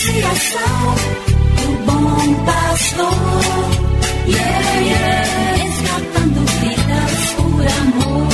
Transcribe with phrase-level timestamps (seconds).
[0.00, 0.94] Associação
[1.56, 3.12] do Bom Pastor.
[4.26, 5.30] Yeah, yeah.
[6.62, 8.28] Vidas por amor.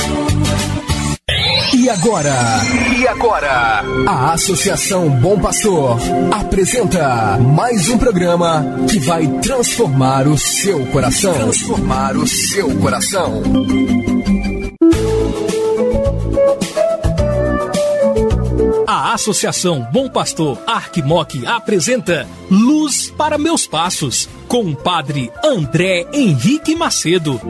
[1.73, 2.35] E agora?
[2.97, 3.83] E agora?
[4.07, 5.97] A Associação Bom Pastor
[6.31, 11.33] apresenta mais um programa que vai transformar o seu coração.
[11.33, 13.43] Transformar o seu coração.
[19.17, 27.41] Associação Bom Pastor Arquimoc apresenta Luz para Meus Passos, com o padre André Henrique Macedo.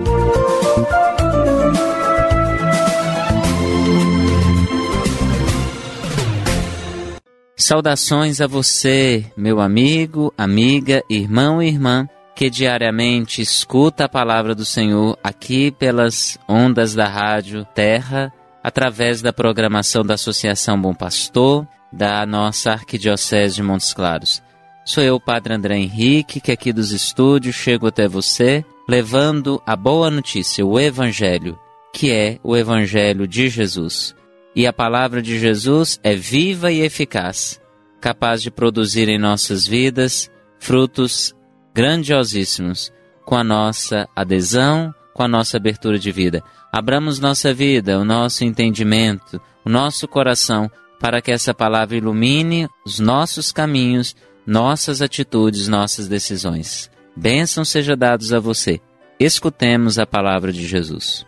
[7.58, 14.64] Saudações a você, meu amigo, amiga, irmão e irmã, que diariamente escuta a palavra do
[14.64, 18.32] Senhor aqui pelas ondas da rádio Terra
[18.68, 24.44] através da programação da Associação Bom Pastor, da nossa Arquidiocese de Montes Claros.
[24.84, 30.12] Sou eu, Padre André Henrique, que aqui dos estúdios chego até você, levando a boa
[30.12, 31.58] notícia, o Evangelho,
[31.94, 34.14] que é o Evangelho de Jesus.
[34.54, 37.62] E a palavra de Jesus é viva e eficaz,
[38.02, 41.34] capaz de produzir em nossas vidas frutos
[41.74, 42.92] grandiosíssimos,
[43.26, 46.44] com a nossa adesão, com a nossa abertura de vida.
[46.72, 53.00] Abramos nossa vida, o nosso entendimento, o nosso coração, para que essa palavra ilumine os
[53.00, 56.90] nossos caminhos, nossas atitudes, nossas decisões.
[57.16, 58.80] Bênção seja dados a você.
[59.20, 61.26] Escutemos a palavra de Jesus.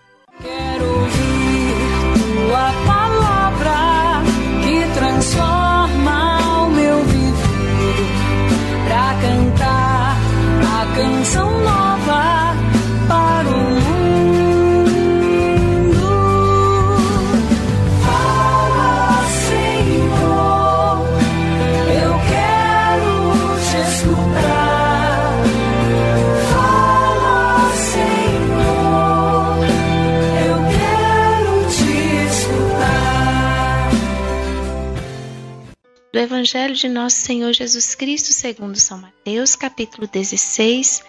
[36.19, 41.01] Do Evangelho de Nosso Senhor Jesus Cristo, segundo São Mateus, capítulo 16,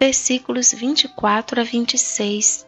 [0.00, 2.66] versículos 24 a 26.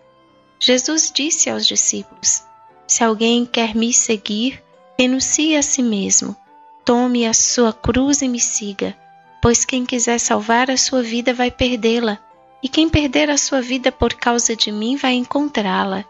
[0.60, 2.44] Jesus disse aos discípulos:
[2.86, 4.62] Se alguém quer me seguir,
[4.96, 6.36] renuncie a si mesmo,
[6.84, 8.96] tome a sua cruz e me siga,
[9.42, 12.16] pois quem quiser salvar a sua vida vai perdê-la,
[12.62, 16.04] e quem perder a sua vida por causa de mim vai encontrá-la.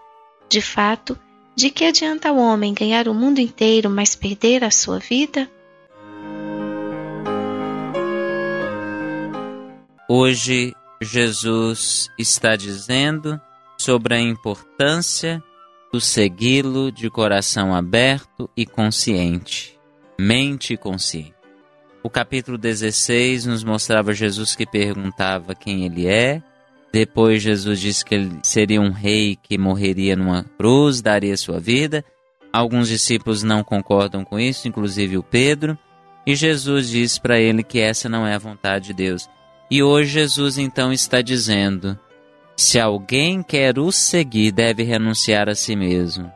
[0.50, 1.19] De fato,
[1.56, 5.50] de que adianta o homem ganhar o mundo inteiro, mas perder a sua vida?
[10.11, 13.39] Hoje, Jesus está dizendo
[13.77, 15.43] sobre a importância
[15.93, 19.79] do segui-lo de coração aberto e consciente,
[20.19, 21.35] mente consciente.
[22.03, 26.43] O capítulo 16 nos mostrava Jesus que perguntava quem ele é.
[26.91, 32.03] Depois, Jesus disse que ele seria um rei que morreria numa cruz, daria sua vida.
[32.51, 35.79] Alguns discípulos não concordam com isso, inclusive o Pedro.
[36.27, 39.29] E Jesus diz para ele que essa não é a vontade de Deus.
[39.71, 41.99] E hoje Jesus então está dizendo:
[42.56, 46.33] se alguém quer o seguir, deve renunciar a si mesmo.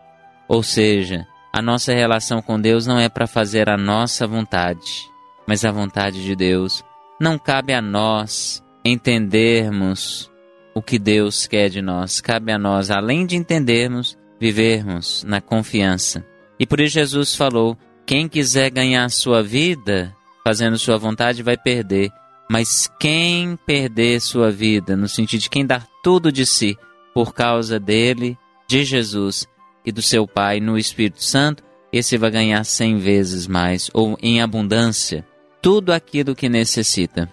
[0.47, 5.09] Ou seja, a nossa relação com Deus não é para fazer a nossa vontade,
[5.47, 6.84] mas a vontade de Deus.
[7.20, 10.31] Não cabe a nós entendermos
[10.75, 12.20] o que Deus quer de nós.
[12.20, 16.25] Cabe a nós, além de entendermos, vivermos na confiança.
[16.59, 17.76] E por isso Jesus falou:
[18.06, 20.14] quem quiser ganhar sua vida
[20.44, 22.10] fazendo sua vontade vai perder.
[22.52, 26.76] Mas quem perder sua vida, no sentido de quem dar tudo de si
[27.14, 28.36] por causa dele,
[28.68, 29.48] de Jesus
[29.86, 34.42] e do seu Pai no Espírito Santo, esse vai ganhar cem vezes mais, ou em
[34.42, 35.26] abundância,
[35.62, 37.26] tudo aquilo que necessita.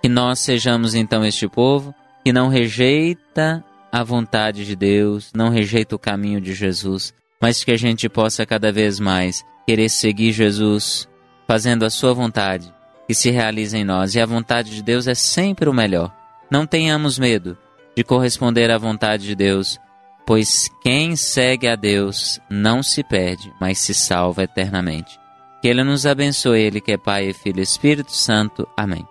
[0.00, 1.94] Que nós sejamos então este povo
[2.24, 3.62] que não rejeita
[3.92, 8.46] a vontade de Deus, não rejeita o caminho de Jesus, mas que a gente possa
[8.46, 11.06] cada vez mais querer seguir Jesus,
[11.46, 12.74] fazendo a sua vontade
[13.06, 16.12] que se realize em nós, e a vontade de Deus é sempre o melhor.
[16.50, 17.56] Não tenhamos medo
[17.96, 19.78] de corresponder à vontade de Deus,
[20.26, 25.18] pois quem segue a Deus não se perde, mas se salva eternamente.
[25.62, 28.68] Que Ele nos abençoe, Ele que é Pai, Filho e Espírito Santo.
[28.76, 29.06] Amém.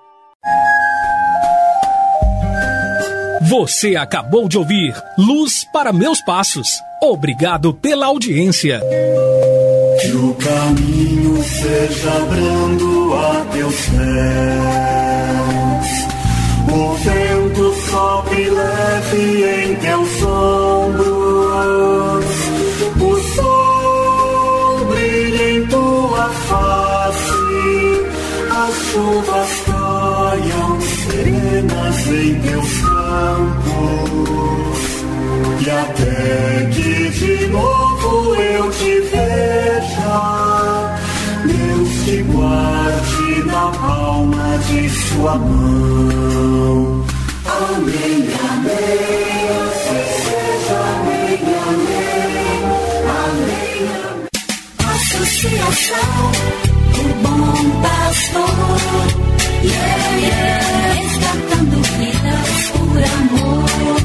[3.48, 6.68] Você acabou de ouvir Luz para Meus Passos.
[7.02, 8.82] Obrigado pela audiência.
[10.02, 15.46] Que o caminho seja brando a teus pés.
[16.72, 21.06] O vento sopre leve em teus ombros.
[23.00, 27.32] O sol brilha em tua face.
[28.52, 34.80] A chuvas caiam serenas em teus campos.
[35.66, 36.95] E até que
[44.68, 47.06] Amém, amém, mão.
[47.46, 48.80] Amém, amém,
[50.76, 52.00] amém,
[53.06, 54.28] amém, amém.
[54.96, 56.32] Associação
[56.94, 58.58] o Bom Pastor,
[59.64, 64.05] yeah, yeah, resgatando vidas por amor.